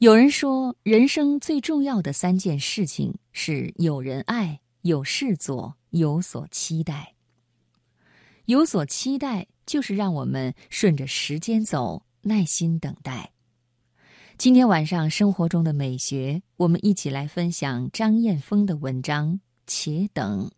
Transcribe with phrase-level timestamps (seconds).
[0.00, 7.12] 有人说，人生最重要的三件事情是有人爱、有事做、有所期待。
[8.46, 13.30] 有所期待，就是让我们顺着时间走，耐心等待。
[14.38, 19.34] 今天晚上生活中的美学，我们一起来分享张燕峰的文章
[19.66, 20.48] 《且等》。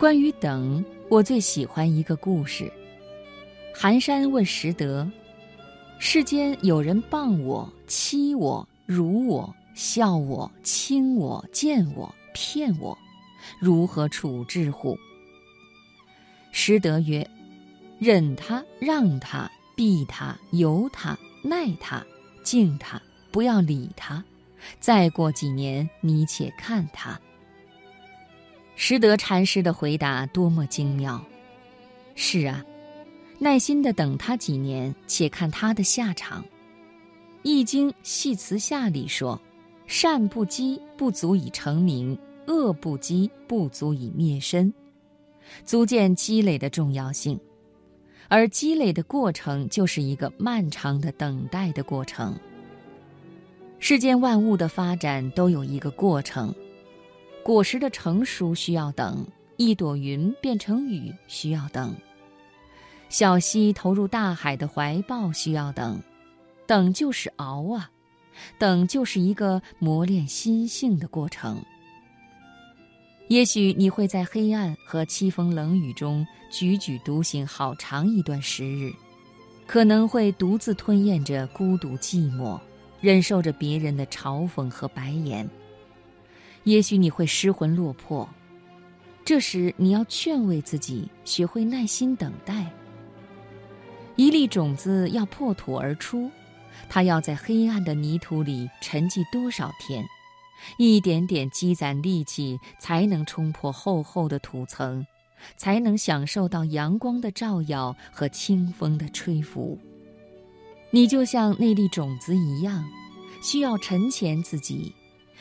[0.00, 2.72] 关于等，我最喜欢一个故事。
[3.74, 5.06] 寒山问拾得
[6.00, 12.96] ：“世间有人谤我、欺我、辱我、笑我、轻我、贱我、骗我，
[13.60, 14.96] 如何处置乎？”
[16.50, 17.28] 拾得曰
[18.00, 22.02] ：“忍他，让他，避他，由他，耐他，
[22.42, 22.98] 敬他，
[23.30, 24.24] 不要理他。
[24.78, 27.20] 再过几年，你且看他。”
[28.82, 31.22] 识得禅师的回答多么精妙！
[32.14, 32.64] 是啊，
[33.38, 36.42] 耐心的等他几年，且看他的下场。
[37.42, 39.38] 《易经·系辞下》里说
[39.86, 44.72] ：“善不积，不足以成名；恶不积，不足以灭身。”
[45.62, 47.38] 足见积累的重要性。
[48.28, 52.34] 而积累的过程，就是一个漫长的等待的过程。
[53.78, 56.54] 世间万物的发展都有一个过程。
[57.42, 61.94] 果实的成熟需要等，一朵云变成雨需要等，
[63.08, 66.00] 小溪投入大海的怀抱需要等，
[66.66, 67.90] 等就是熬啊，
[68.58, 71.62] 等就是一个磨练心性的过程。
[73.28, 78.92] 也许你会在黑暗和凄风冷雨中踽踽独行好长一段时日，
[79.66, 82.60] 可能会独自吞咽着孤独寂寞，
[83.00, 85.48] 忍受着别人的嘲讽和白眼。
[86.64, 88.28] 也许你会失魂落魄，
[89.24, 92.70] 这时你要劝慰自己，学会耐心等待。
[94.16, 96.30] 一粒种子要破土而出，
[96.88, 100.04] 它要在黑暗的泥土里沉寂多少天，
[100.76, 105.06] 一点点积攒力气，才能冲破厚厚的土层，
[105.56, 109.78] 才能享受到阳光的照耀和清风的吹拂。
[110.90, 112.84] 你就像那粒种子一样，
[113.42, 114.92] 需要沉潜自己。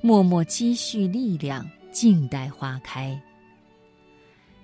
[0.00, 3.20] 默默积蓄力量，静待花开。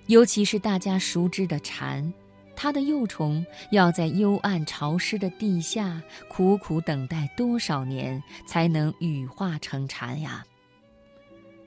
[0.07, 2.13] 尤其是大家熟知的蝉，
[2.55, 10.45] 它的幼虫要在幽暗潮湿的地下苦苦等待多少年，才能羽化成蝉呀？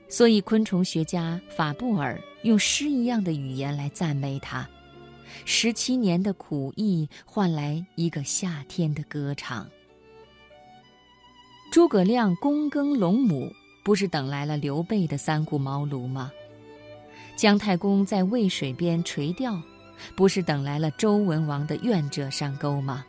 [0.09, 4.67] 所以，昆虫学家法布尔用诗一样的语言来赞美它：
[5.45, 9.69] 十七年的苦役换来一个夏天的歌唱。
[11.71, 13.49] 诸葛亮躬耕龙母，
[13.81, 16.29] 不是等来了刘备的三顾茅庐吗？
[17.37, 19.57] 姜太公在渭水边垂钓，
[20.13, 23.05] 不是等来了周文王的愿者上钩吗？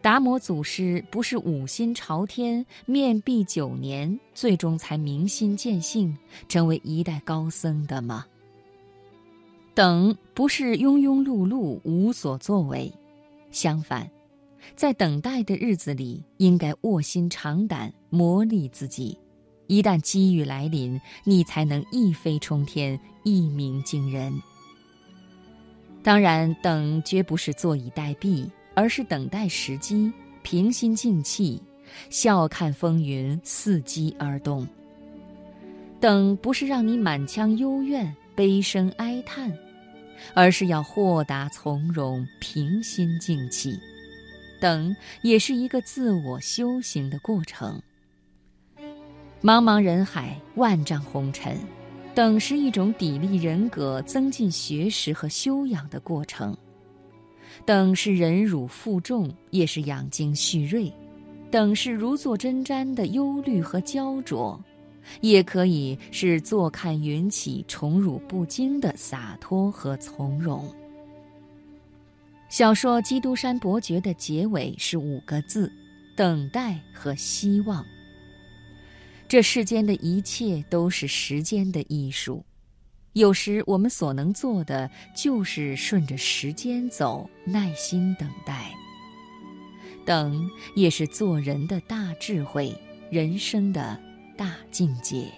[0.00, 6.16] 达摩祖师不是五心朝天、面壁九年，最终才明心见性，
[6.48, 8.24] 成为一代高僧的吗？
[9.74, 12.92] 等不是庸庸碌碌、无所作为，
[13.50, 14.08] 相反。
[14.76, 19.18] 在等待的日子里，应该卧薪尝胆，磨砺自己。
[19.66, 24.32] 一旦机遇来临，你才能一飞冲天，一鸣惊人。
[26.02, 30.12] 当然，等绝不是坐以待毙，而是等待时机，
[30.42, 31.62] 平心静气，
[32.08, 34.66] 笑看风云伺机而动。
[36.00, 39.52] 等不是让你满腔幽怨、悲声哀叹，
[40.34, 43.78] 而是要豁达从容，平心静气。
[44.60, 47.80] 等也是一个自我修行的过程。
[49.42, 51.58] 茫茫人海，万丈红尘，
[52.14, 56.54] 等是一种砥砺人格、增进学识和修养的过程。
[57.64, 60.92] 等是忍辱负重，也是养精蓄锐；
[61.50, 64.62] 等是如坐针毡的忧虑和焦灼，
[65.22, 70.70] 也可以是坐看云起、宠辱不惊的洒脱和从容。
[72.50, 75.72] 小说《基督山伯爵》的结尾是五个字：
[76.16, 77.86] 等待和希望。
[79.28, 82.44] 这世间的一切都是时间的艺术，
[83.12, 88.72] 有时我们所能做的就是顺着时间走，耐心等待。
[90.04, 90.44] 等
[90.74, 92.76] 也是做人的大智慧，
[93.12, 93.96] 人生的
[94.36, 95.30] 大境界。